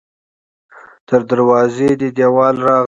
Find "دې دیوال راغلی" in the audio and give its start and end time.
1.99-2.79